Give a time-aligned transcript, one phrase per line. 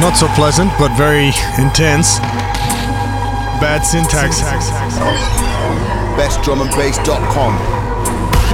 [0.00, 2.18] not so pleasant, but very intense.
[3.62, 4.40] Bad syntax.
[6.18, 7.54] BestDrumAndBass.com.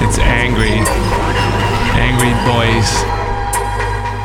[0.05, 0.85] It's angry.
[1.97, 2.89] Angry boys.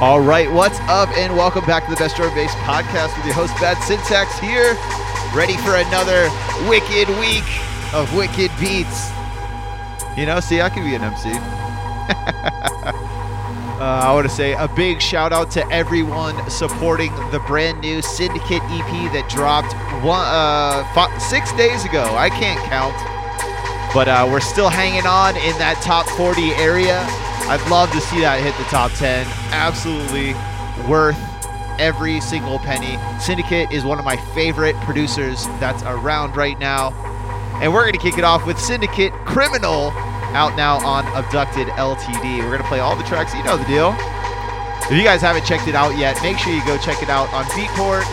[0.02, 3.26] All right, what's up, and welcome back to the Best Drum and Bass podcast with
[3.26, 4.76] your host Bad Syntax here,
[5.34, 6.30] ready for another
[6.68, 7.48] wicked week
[7.94, 9.10] of wicked beats.
[10.18, 11.32] You know, see, I can be an MC.
[13.80, 18.02] uh, I want to say a big shout out to everyone supporting the brand new
[18.02, 22.04] Sindicate EP that dropped one, uh, fi- six days ago.
[22.16, 22.96] I can't count,
[23.94, 27.04] but uh, we're still hanging on in that top 40 area.
[27.48, 29.28] I'd love to see that hit the top 10.
[29.52, 30.34] Absolutely
[30.88, 31.20] worth
[31.78, 32.98] every single penny.
[33.20, 36.92] Sindicate is one of my favorite producers that's around right now.
[37.62, 39.92] And we're going to kick it off with Sindicate Criminal
[40.36, 42.40] out now on Abducted LTD.
[42.40, 43.34] We're going to play all the tracks.
[43.34, 43.96] You know the deal.
[44.86, 47.34] If you guys haven't checked it out yet, make sure you go check it out
[47.34, 48.04] on Beatport,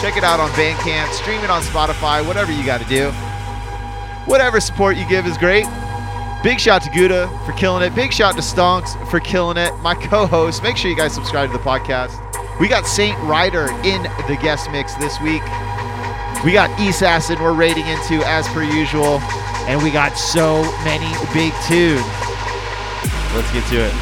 [0.00, 3.10] check it out on Bandcamp, stream it on Spotify, whatever you got to do.
[4.26, 5.66] Whatever support you give is great.
[6.44, 7.94] Big shout to Gouda for killing it.
[7.94, 9.74] Big shout to Stonks for killing it.
[9.78, 10.62] My co-host.
[10.62, 12.14] Make sure you guys subscribe to the podcast.
[12.60, 15.42] We got Saint Rider in the guest mix this week.
[16.44, 19.20] We got East Assassin we're raiding into as per usual.
[19.68, 22.04] And we got so many big tunes.
[23.34, 23.94] Let's get to it.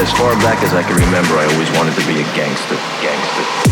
[0.00, 2.76] As far back as I can remember, I always wanted to be a gangster.
[3.02, 3.67] Gangster.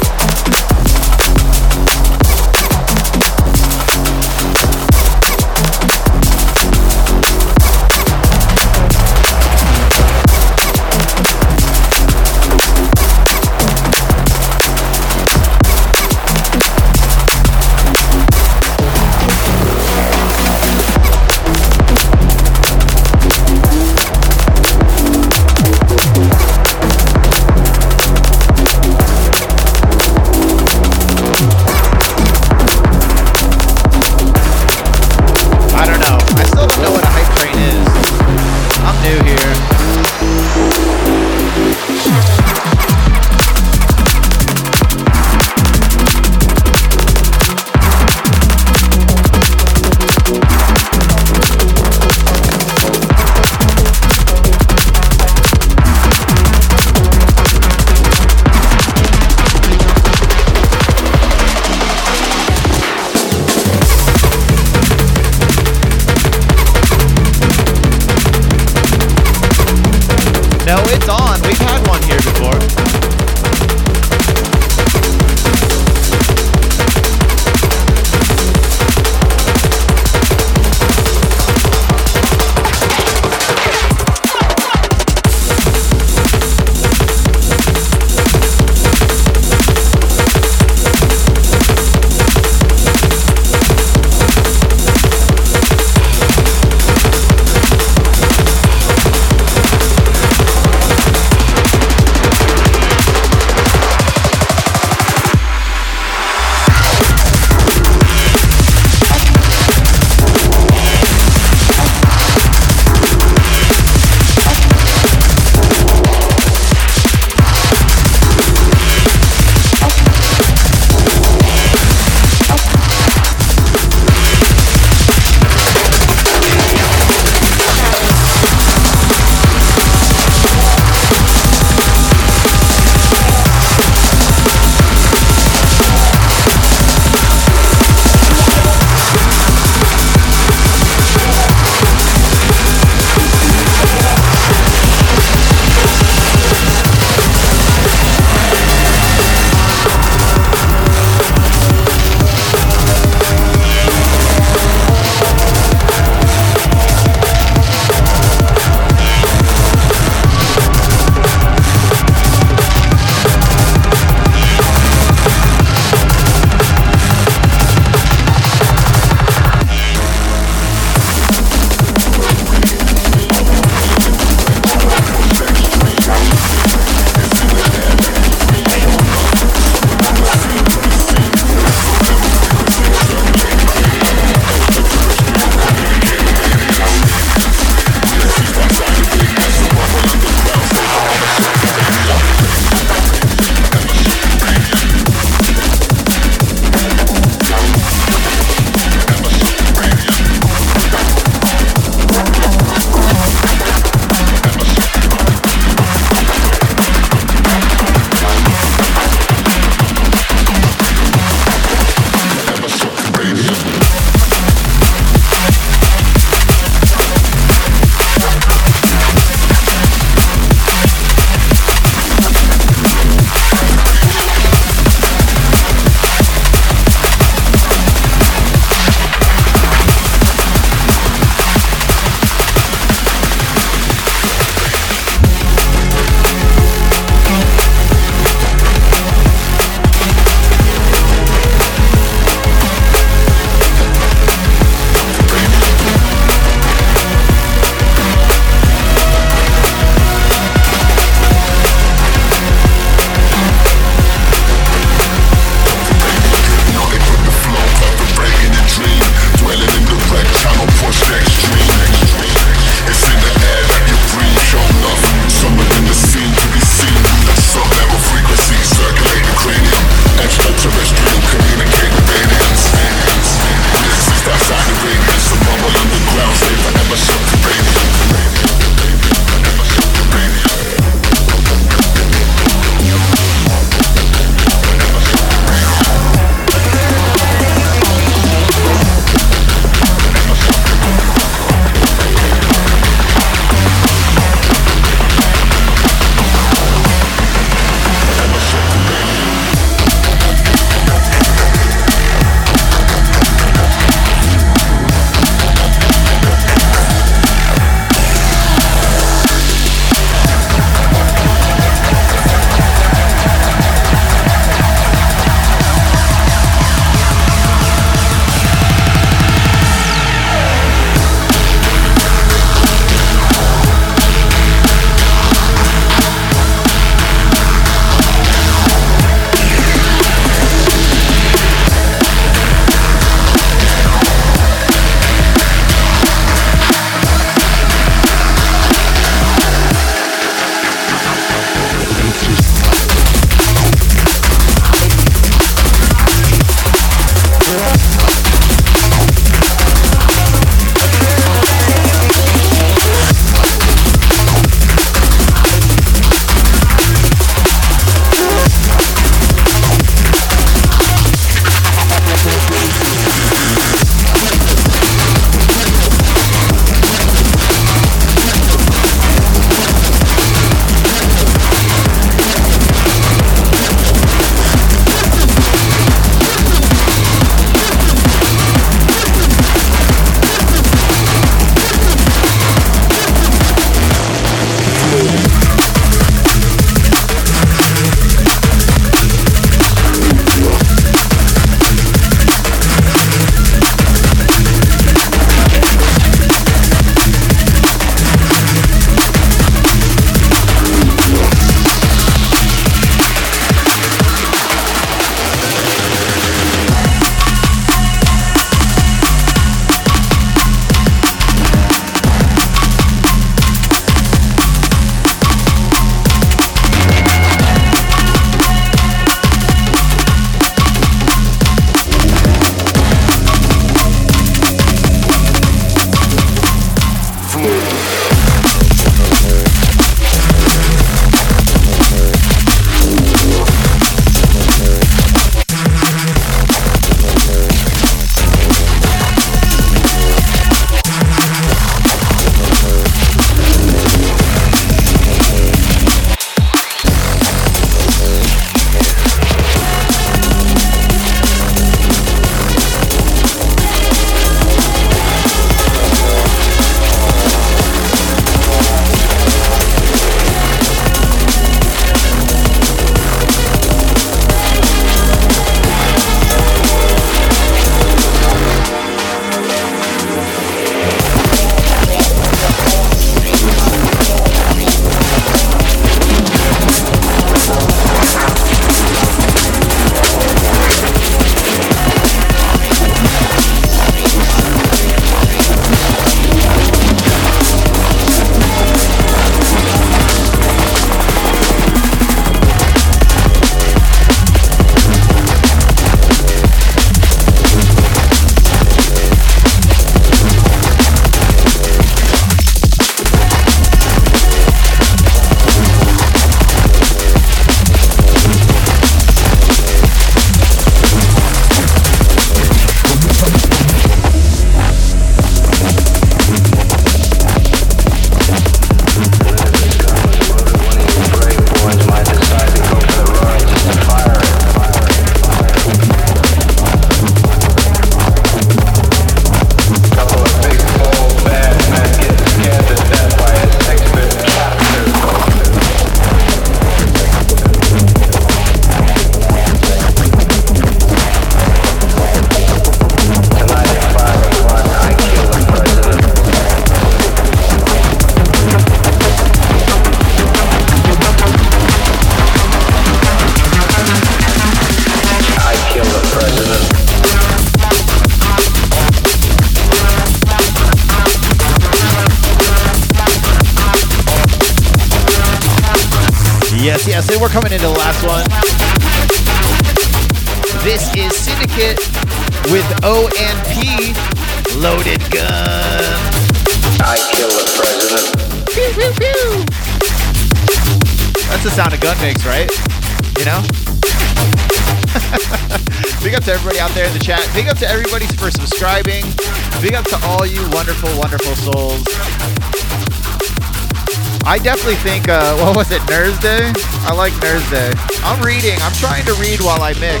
[594.80, 596.48] Think, uh, what was it, Nerds Day?
[596.88, 597.70] I like Nerds Day.
[598.02, 598.56] I'm reading.
[598.64, 600.00] I'm trying to read while I mix.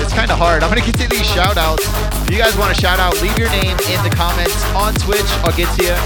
[0.00, 0.64] It's kind of hard.
[0.64, 1.84] I'm going to get to these shout outs.
[2.24, 5.28] If you guys want to shout out, leave your name in the comments on Twitch.
[5.44, 5.96] I'll get to you.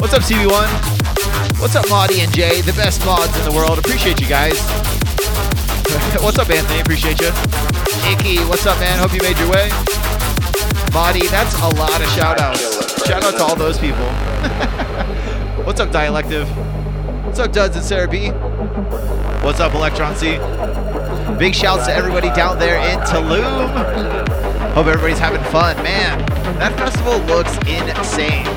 [0.00, 0.66] What's up, CB1?
[1.60, 3.78] What's up, Maudie and Jay, the best mods in the world?
[3.78, 4.58] Appreciate you guys.
[6.24, 6.80] what's up, Anthony?
[6.80, 7.30] Appreciate you.
[8.08, 8.98] Icky, what's up, man?
[8.98, 9.68] Hope you made your way.
[10.96, 12.64] Maudie, that's a lot of shout outs.
[13.06, 14.08] Shout out to all those people.
[15.68, 16.48] what's up, Dialective?
[17.28, 18.30] What's up, Duds and Sarah B?
[19.44, 20.38] What's up, Electron C?
[21.38, 23.68] Big shouts to everybody down there in Tulum.
[24.72, 25.76] Hope everybody's having fun.
[25.84, 26.24] Man,
[26.56, 28.48] that festival looks insane.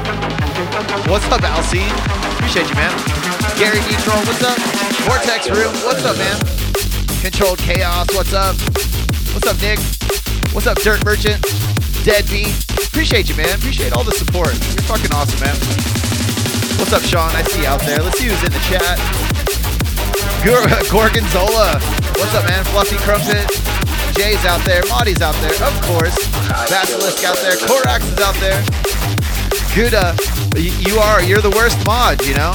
[1.11, 1.91] What's up, Alcine?
[2.39, 2.95] Appreciate you, man.
[3.59, 4.57] Gary Neutral, what's up?
[5.03, 6.39] Vortex Room, what's up, man?
[7.19, 8.55] Controlled Chaos, what's up?
[9.35, 9.79] What's up, Nick?
[10.55, 11.43] What's up, Dirt Merchant?
[12.07, 12.55] Deadbeat.
[12.87, 13.53] Appreciate you, man.
[13.53, 14.55] Appreciate all the support.
[14.55, 16.00] You're fucking awesome, man.
[16.81, 17.29] What's up, Sean?
[17.37, 17.99] I see you out there.
[18.01, 18.97] Let's see who's in the chat.
[20.41, 21.77] Gor- Gorgonzola.
[22.17, 22.65] What's up, man?
[22.73, 23.45] Fluffy Crumpet.
[24.17, 24.81] Jay's out there.
[24.89, 25.53] Maudie's out there.
[25.61, 26.17] Of course.
[26.73, 27.53] Basilisk out there.
[27.69, 28.57] Korax is out there.
[29.77, 30.15] Gouda, uh,
[30.57, 31.21] y- you are.
[31.21, 32.51] You're the worst mod, you know?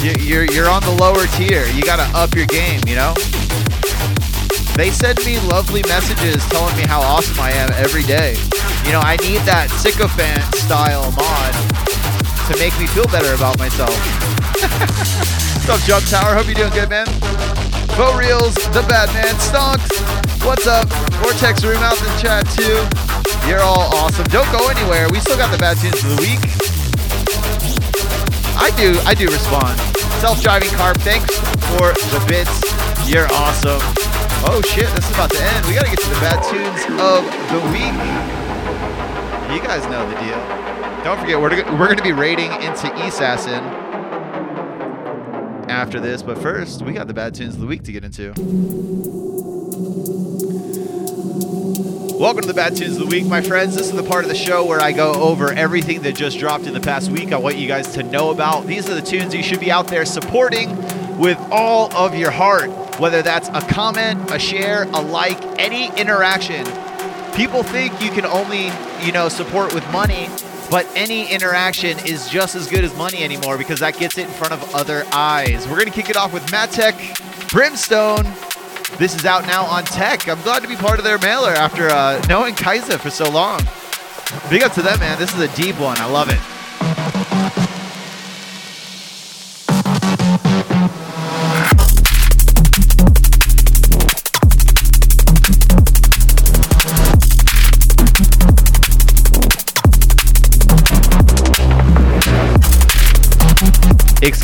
[0.00, 1.66] You- You're, you're on the lower tier.
[1.68, 3.12] You gotta up your game, you know?
[4.74, 8.36] They send me lovely messages telling me how awesome I am every day.
[8.84, 11.75] You know, I need that sycophant style mod
[12.46, 13.90] to make me feel better about myself.
[15.66, 16.34] What's up, Jump Tower?
[16.38, 17.06] Hope you're doing good, man.
[17.98, 19.90] Bo Reels, the bad man, Stonks.
[20.46, 20.86] What's up?
[21.18, 22.86] Vortex Room out in chat too.
[23.50, 24.26] You're all awesome.
[24.30, 25.10] Don't go anywhere.
[25.10, 26.38] We still got the bad tunes of the week.
[28.54, 29.74] I do, I do respond.
[30.22, 31.34] Self-driving car, thanks
[31.74, 32.62] for the bits.
[33.10, 33.82] You're awesome.
[34.46, 35.66] Oh shit, this is about to end.
[35.66, 37.96] We gotta get to the bad tunes of the week.
[39.50, 40.65] You guys know the deal.
[41.06, 43.62] Don't forget, we're, to- we're gonna be raiding into Assassin
[45.70, 48.32] after this, but first, we got the bad tunes of the week to get into.
[52.18, 53.76] Welcome to the Bad Tunes of the Week, my friends.
[53.76, 56.66] This is the part of the show where I go over everything that just dropped
[56.66, 57.30] in the past week.
[57.30, 58.66] I want you guys to know about.
[58.66, 60.76] These are the tunes you should be out there supporting
[61.18, 66.66] with all of your heart, whether that's a comment, a share, a like, any interaction.
[67.36, 68.72] People think you can only,
[69.06, 70.28] you know, support with money,
[70.70, 74.32] but any interaction is just as good as money anymore because that gets it in
[74.32, 75.66] front of other eyes.
[75.66, 78.24] We're going to kick it off with Mattech Brimstone.
[78.98, 80.28] This is out now on Tech.
[80.28, 83.60] I'm glad to be part of their mailer after uh, knowing Kaiser for so long.
[84.48, 85.18] Big up to them, man.
[85.18, 85.98] This is a deep one.
[85.98, 87.65] I love it.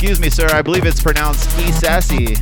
[0.03, 0.49] Excuse me, sir.
[0.51, 2.35] I believe it's pronounced E Sassy.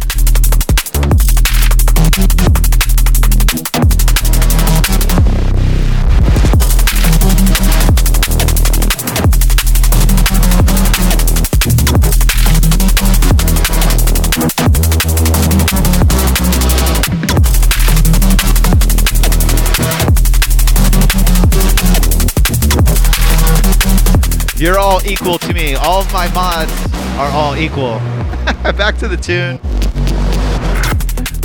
[24.56, 25.74] You're all equal to me.
[25.74, 27.98] All of my mods are all equal.
[28.76, 29.60] Back to the tune.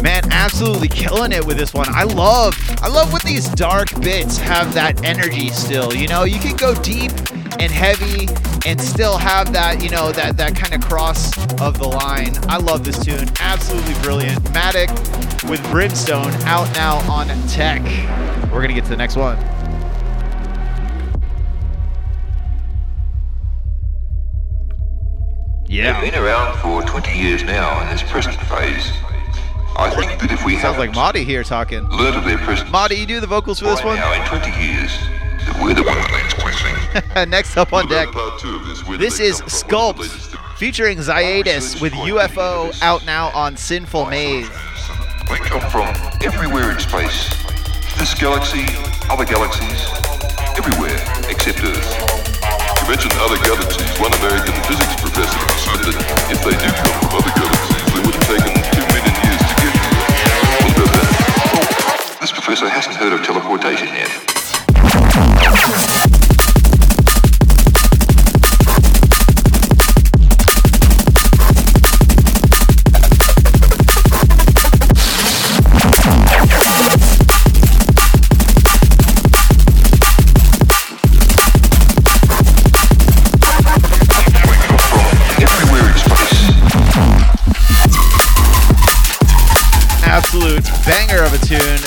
[0.03, 1.87] Man, absolutely killing it with this one.
[1.89, 5.95] I love, I love when these dark bits have that energy still.
[5.95, 7.11] You know, you can go deep
[7.59, 8.27] and heavy
[8.65, 12.33] and still have that, you know, that that kind of cross of the line.
[12.47, 13.27] I love this tune.
[13.39, 14.39] Absolutely brilliant.
[14.53, 14.89] Matic
[15.49, 17.81] with Brimstone out now on Tech.
[18.51, 19.37] We're gonna get to the next one.
[25.75, 25.99] Yeah.
[25.99, 28.91] They've been around for 20 years now in this present phase.
[29.77, 31.83] I think that if we Sounds like Marty here talking.
[31.89, 33.97] learned of their presence Marty, you do the vocals for this one?
[33.97, 34.97] now in 20 years,
[35.61, 36.35] we're the one that makes.
[37.27, 38.65] Next up on deck, Part two of
[38.99, 44.05] this, is come from, what the Sculpt featuring Ziatus with UFO out now on Sinful
[44.05, 44.49] Maze.
[45.29, 47.29] They come from everywhere in space.
[47.97, 48.63] This galaxy,
[49.09, 49.87] other galaxies,
[50.57, 50.95] everywhere
[51.29, 52.14] except Earth
[52.87, 53.89] mentioned other galaxies.
[53.99, 55.97] One American physics professor said that
[56.29, 59.53] if they do come from other galaxies, they would have taken two million years to
[59.57, 59.97] get here.
[60.61, 61.09] What about that?
[61.57, 64.11] Oh, this professor hasn't heard of teleportation yet.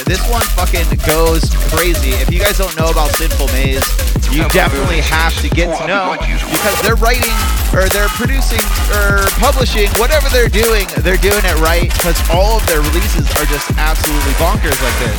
[0.08, 2.16] This one fucking goes crazy.
[2.16, 3.84] If you guys don't know about Sinful Maze,
[4.32, 6.16] you definitely have to get to know
[6.48, 7.36] because they're writing
[7.76, 8.64] or they're producing
[8.96, 10.88] or publishing whatever they're doing.
[11.04, 15.18] They're doing it right because all of their releases are just absolutely bonkers like this.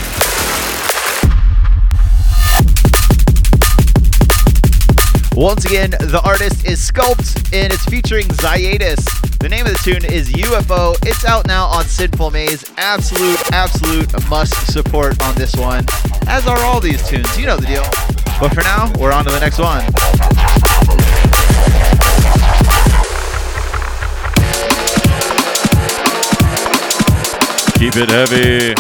[5.36, 9.29] Once again, the artist is Sculpt and it's featuring Zyadis.
[9.40, 10.98] The name of the tune is UFO.
[11.08, 12.70] It's out now on Sinful Maze.
[12.76, 15.86] Absolute, absolute must support on this one,
[16.28, 17.40] as are all these tunes.
[17.40, 17.86] You know the deal.
[18.42, 19.86] But for now, we're on to the next one.
[27.80, 28.76] Keep it heavy.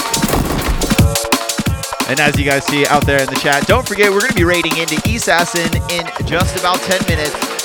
[2.11, 4.35] And as you guys see out there in the chat, don't forget we're going to
[4.35, 7.58] be raiding into Assassin in just about 10 minutes.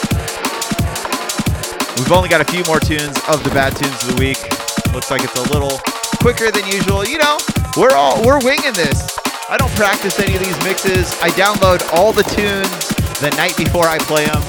[1.97, 4.43] We've only got a few more tunes of the bad tunes of the week.
[4.93, 5.79] Looks like it's a little
[6.19, 7.07] quicker than usual.
[7.07, 7.39] You know,
[7.77, 9.17] we're all we're winging this.
[9.49, 11.15] I don't practice any of these mixes.
[11.23, 12.89] I download all the tunes
[13.23, 14.43] the night before I play them,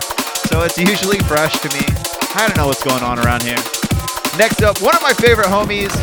[0.49, 1.85] so it's usually fresh to me.
[2.33, 3.61] I don't know what's going on around here.
[4.41, 5.93] Next up, one of my favorite homies,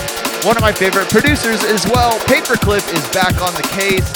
[0.47, 2.19] one of my favorite producers as well.
[2.31, 4.09] Paperclip is back on the case.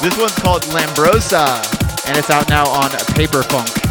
[0.00, 1.60] This one's called Lambrosa,
[2.06, 3.68] and it's out now on Paperfunk.
[3.68, 3.83] This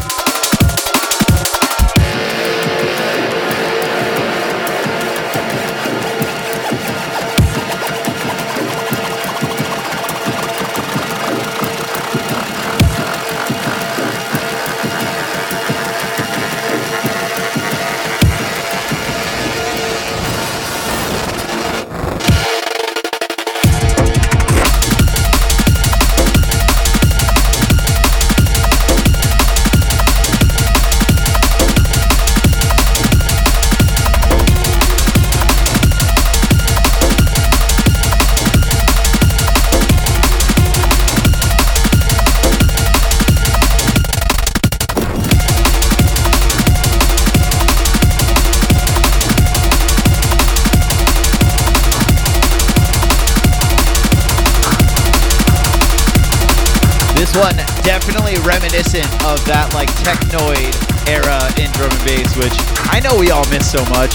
[58.43, 60.75] reminiscent of that like technoid
[61.07, 62.55] era in drum and bass, which
[62.91, 64.13] I know we all miss so much.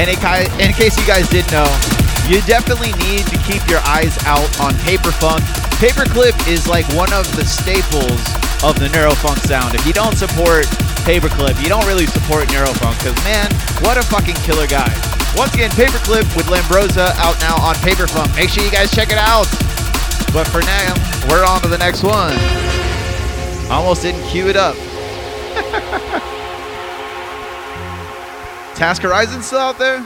[0.00, 1.68] And in, case you guys didn't know,
[2.24, 5.44] you definitely need to keep your eyes out on Paperfunk.
[5.76, 8.16] Paperclip is like one of the staples
[8.64, 9.74] of the Neurofunk sound.
[9.74, 10.64] If you don't support
[11.04, 13.52] Paperclip, you don't really support Neurofunk because, man,
[13.84, 14.88] what a fucking killer guy.
[15.36, 18.34] Once again, Paperclip with Lambrosa out now on Paperfunk.
[18.34, 19.44] Make sure you guys check it out.
[20.32, 20.96] But for now,
[21.28, 22.32] we're on to the next one.
[23.68, 24.76] Almost didn't cue it up.
[28.80, 29.98] Task Horizon still out there?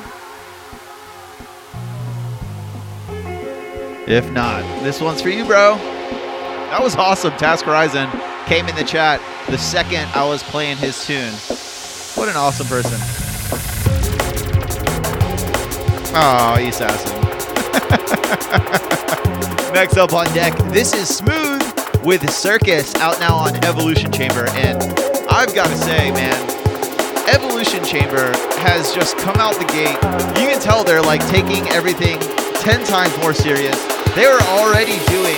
[4.09, 5.77] If not, this one's for you, bro.
[5.77, 7.31] That was awesome.
[7.37, 8.11] Task Horizon
[8.47, 11.33] came in the chat the second I was playing his tune.
[12.17, 12.99] What an awesome person.
[16.17, 17.15] Oh, assassin.
[19.73, 21.63] Next up on deck, this is Smooth
[22.03, 24.49] with Circus out now on Evolution Chamber.
[24.49, 24.83] And
[25.31, 26.35] I've got to say, man,
[27.29, 28.33] Evolution Chamber
[28.65, 29.93] has just come out the gate.
[30.41, 32.17] You can tell they're like taking everything
[32.65, 33.77] 10 times more serious.
[34.17, 35.37] They were already doing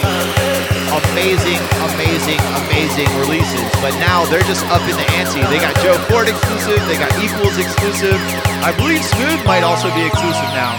[1.10, 1.58] amazing,
[1.90, 5.42] amazing, amazing releases, but now they're just up in the ante.
[5.50, 8.14] They got Joe Ford exclusive, they got Equals exclusive.
[8.62, 10.78] I believe Smooth might also be exclusive now.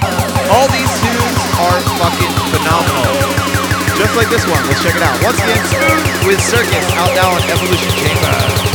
[0.55, 3.67] All these tunes are fucking phenomenal.
[3.99, 4.63] Just like this one.
[4.71, 5.19] Let's check it out.
[5.19, 8.66] Once again, Smooth with Circus out now on Evolution Chamber.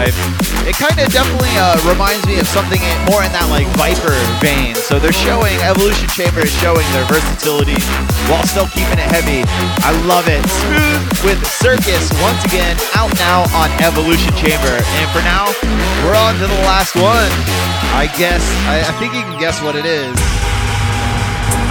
[0.00, 0.16] Vibe.
[0.64, 4.72] It kind of definitely uh, reminds me of something more in that like Viper vein.
[4.76, 7.76] So they're showing Evolution Chamber is showing their versatility
[8.28, 9.44] while still keeping it heavy.
[9.84, 10.40] I love it.
[10.64, 14.72] Smooth with Circus once again out now on Evolution Chamber.
[14.72, 15.52] And for now,
[16.04, 17.32] we're on to the last one.
[17.92, 20.16] I guess I, I think you can guess what it is.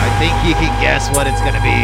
[0.01, 1.81] I think you can guess what it's gonna be.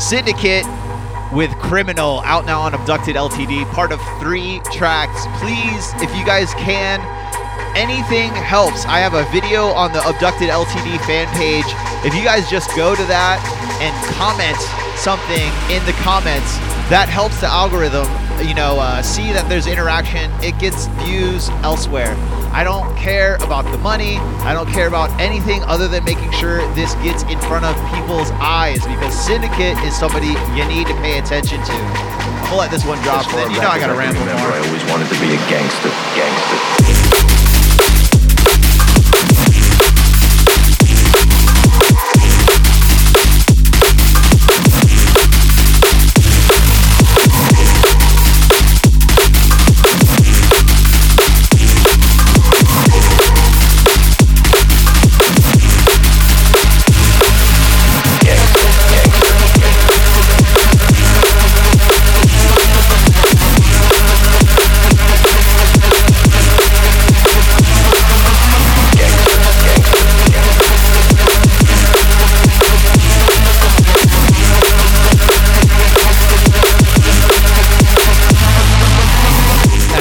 [0.00, 0.64] Sindicate
[1.32, 5.26] with Criminal out now on Abducted LTD, part of three tracks.
[5.40, 7.00] Please, if you guys can,
[7.76, 8.84] anything helps.
[8.86, 11.66] I have a video on the Abducted LTD fan page.
[12.04, 13.40] If you guys just go to that
[13.80, 14.56] and comment
[14.96, 16.56] something in the comments,
[16.88, 18.06] that helps the algorithm,
[18.46, 20.30] you know, uh, see that there's interaction.
[20.42, 22.14] It gets views elsewhere.
[22.56, 24.16] I don't care about the money.
[24.40, 28.30] I don't care about anything other than making sure this gets in front of people's
[28.40, 31.72] eyes because Sindicate is somebody you need to pay attention to.
[31.76, 34.52] I'm gonna let this one drop, and then you know I gotta can ramble more.
[34.56, 35.92] I always wanted to be a gangster.
[36.16, 37.45] Gangster.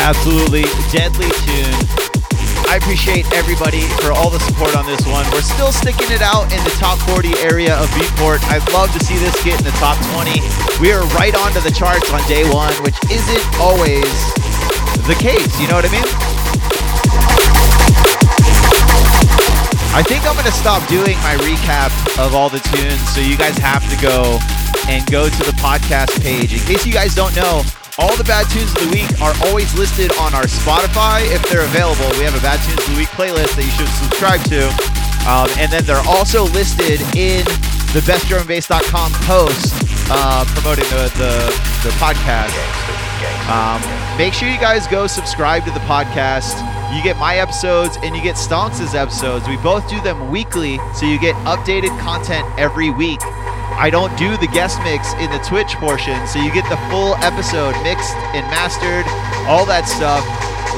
[0.05, 0.61] Absolutely
[0.93, 1.81] deadly tune.
[2.69, 5.25] I appreciate everybody for all the support on this one.
[5.33, 8.45] We're still sticking it out in the top 40 area of Beatport.
[8.45, 10.45] I'd love to see this get in the top 20.
[10.77, 14.05] We are right onto the charts on day one, which isn't always
[15.09, 15.49] the case.
[15.57, 16.09] You know what I mean?
[19.97, 21.89] I think I'm gonna stop doing my recap
[22.21, 24.37] of all the tunes, so you guys have to go
[24.85, 26.53] and go to the podcast page.
[26.53, 27.65] In case you guys don't know,
[27.99, 31.63] all the bad tunes of the week are always listed on our Spotify if they're
[31.65, 32.07] available.
[32.19, 34.67] We have a bad tunes of the week playlist that you should subscribe to,
[35.29, 37.45] um, and then they're also listed in
[37.95, 39.71] the bestdrumandbass.com post
[40.11, 41.33] uh, promoting the, the
[41.87, 42.51] the podcast.
[43.47, 43.79] Um,
[44.17, 46.59] make sure you guys go subscribe to the podcast.
[46.95, 49.47] You get my episodes and you get Stonks' episodes.
[49.47, 53.21] We both do them weekly, so you get updated content every week.
[53.77, 57.15] I don't do the guest mix in the Twitch portion, so you get the full
[57.19, 59.03] episode mixed and mastered,
[59.51, 60.23] all that stuff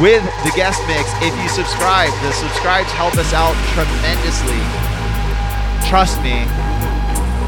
[0.01, 1.05] with the guest mix.
[1.21, 4.57] If you subscribe, the subscribes help us out tremendously.
[5.85, 6.41] Trust me,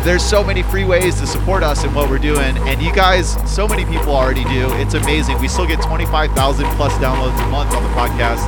[0.06, 3.34] there's so many free ways to support us in what we're doing, and you guys,
[3.50, 4.70] so many people already do.
[4.78, 5.41] It's amazing.
[5.41, 6.30] We still get 25,000
[6.78, 8.45] plus downloads a month on the podcast.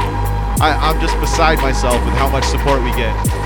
[0.61, 3.40] I, I'm just beside myself with how much support we get.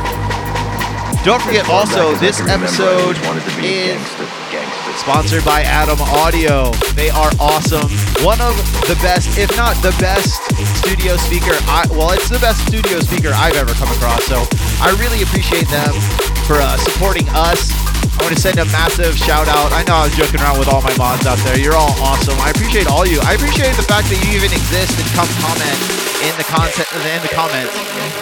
[1.25, 5.01] Don't forget, also, this I can remember, I episode always wanted to be a is
[5.01, 6.69] sponsored by Adam Audio.
[6.93, 7.89] They are awesome.
[8.23, 8.53] One of
[8.85, 10.37] the best, if not the best,
[10.85, 11.57] studio speaker.
[11.65, 14.23] I, well, it's the best studio speaker I've ever come across.
[14.25, 14.37] So
[14.77, 15.93] I really appreciate them
[16.45, 17.84] for uh, supporting us.
[18.25, 19.69] Want to send a massive shout out.
[19.69, 21.61] I know I was joking around with all my mods out there.
[21.61, 22.33] You're all awesome.
[22.41, 23.21] I appreciate all you.
[23.21, 25.77] I appreciate the fact that you even exist and come comment
[26.25, 27.69] in the content in the comments.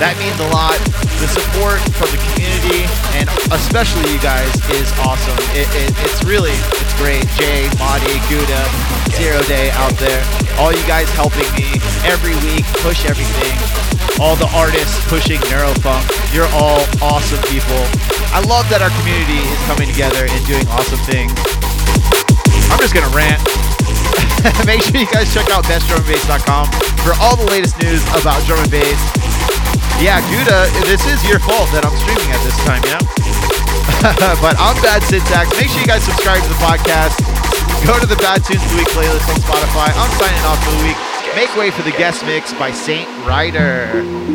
[0.04, 0.76] That means a lot.
[1.24, 2.84] The support from the community
[3.16, 5.40] and especially you guys is awesome.
[5.56, 7.24] It, it, it's really it's great.
[7.40, 8.60] Jay, Madi, Gouda,
[9.16, 10.20] Zero Day out there.
[10.60, 13.56] All you guys helping me every week push everything.
[14.22, 16.06] All the artists pushing Neurofunk.
[16.34, 17.82] You're all awesome people.
[18.30, 21.34] I love that our community is coming together and doing awesome things.
[22.70, 23.42] I'm just gonna rant.
[24.70, 26.70] Make sure you guys check out bestdrumandbass.com
[27.06, 29.02] for all the latest news about drum and bass.
[29.98, 33.02] Yeah, Gouda, this is your fault that I'm streaming at this time, yeah?
[34.44, 35.54] but I'm Bad Syntax.
[35.56, 37.18] Make sure you guys subscribe to the podcast.
[37.86, 39.94] Go to the Bad Tunes of the Week playlist on Spotify.
[39.96, 41.13] I'm signing off for the week.
[41.36, 44.33] Make way for the guest mix by Saint Rider.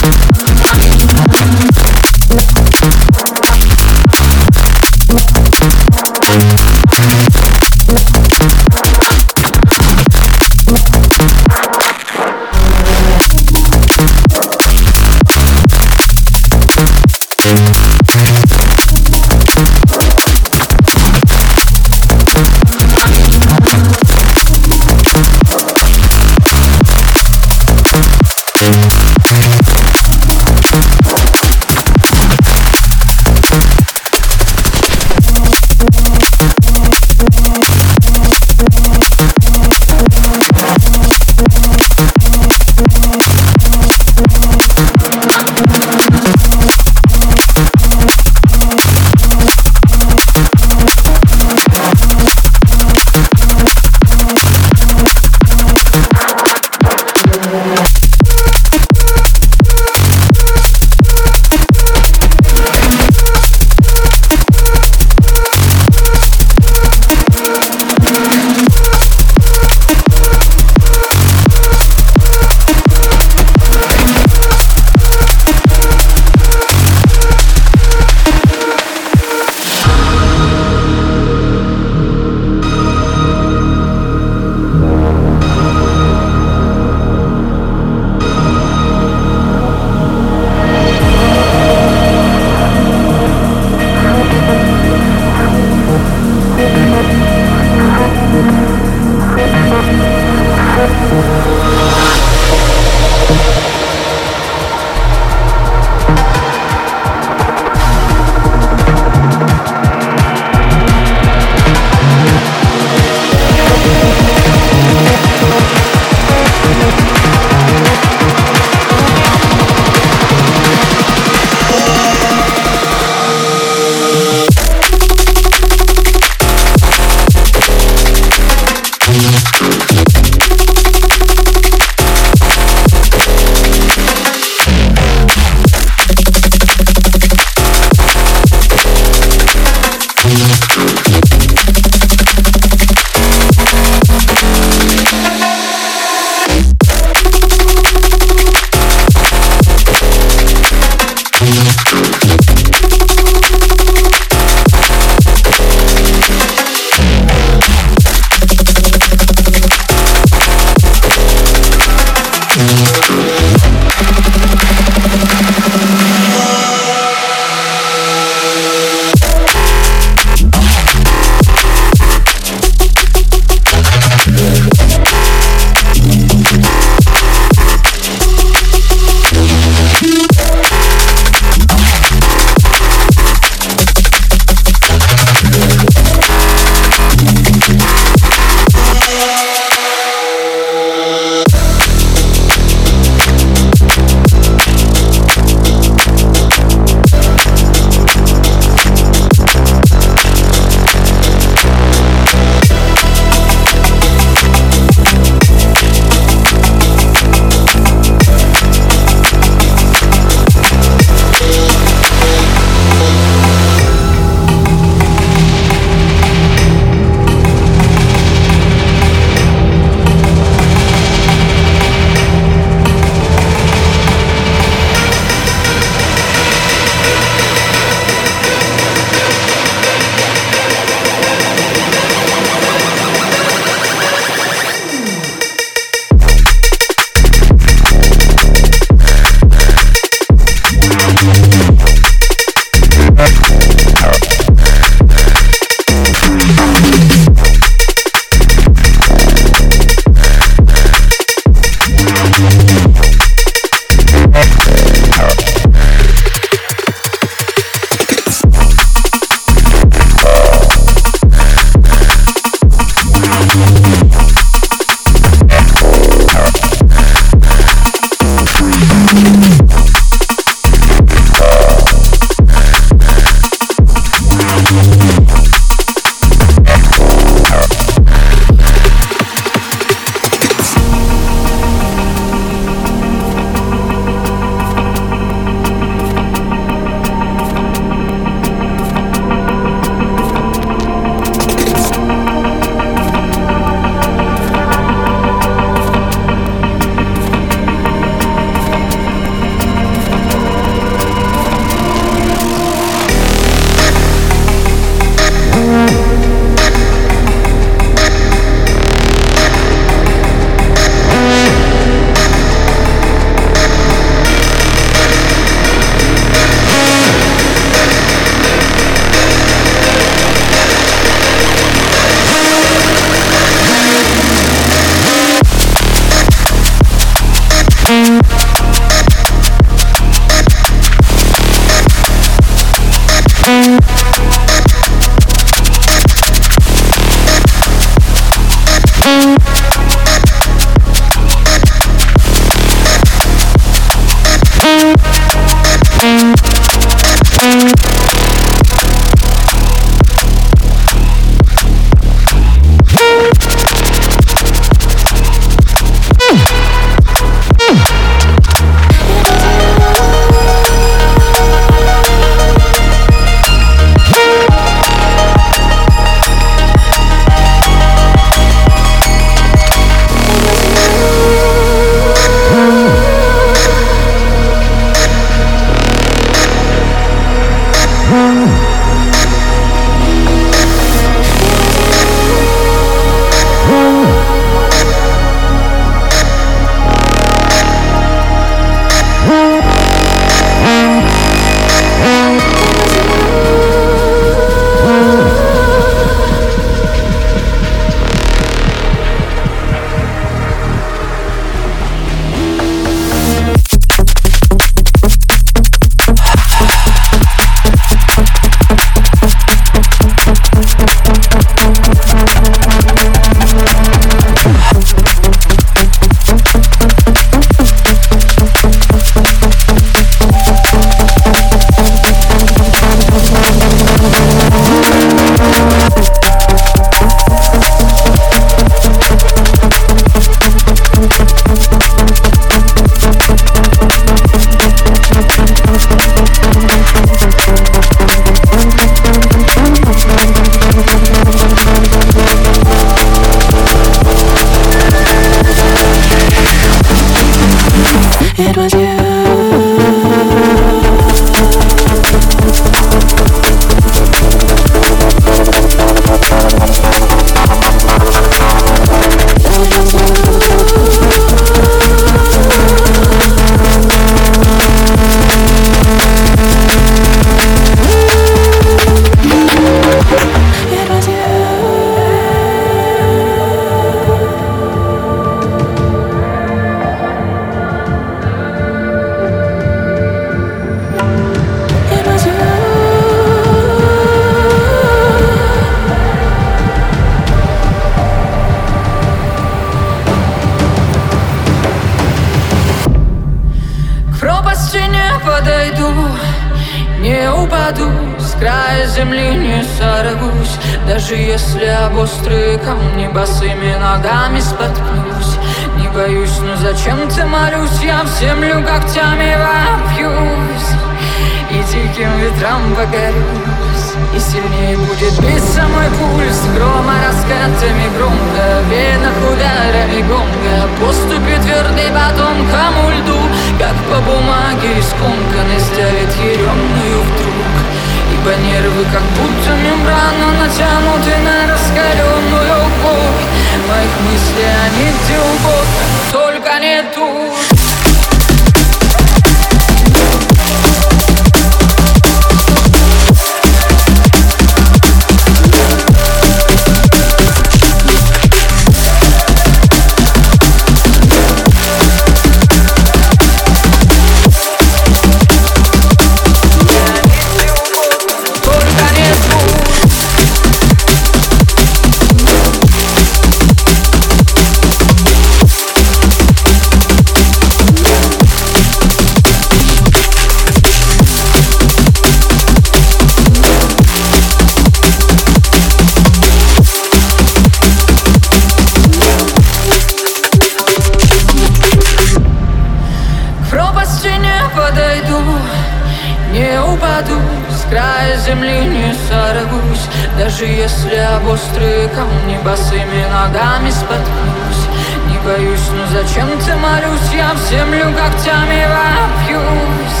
[590.38, 594.68] Даже если об острые камни босыми ногами споткнусь.
[595.08, 597.08] Не боюсь, но зачем-то молюсь?
[597.14, 600.00] Я в землю когтями вопьюсь.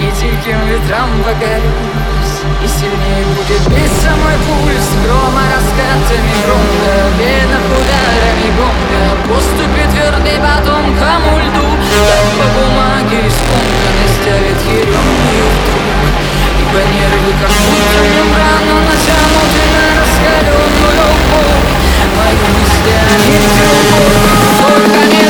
[0.00, 8.50] И диким ветрам погорюсь И сильнее будет биться мой пульс Грома раскатами громко венах ударами
[8.58, 11.68] гонга Поступит твердый потом кому льду.
[12.10, 16.13] Как по бумаге скомканной Ставит еремную вдруг
[16.73, 21.61] Ибо нервы как будто мембрану Натянуты на раскаленную боль
[22.17, 24.33] Мои мысли они все угодно
[24.67, 25.22] Только не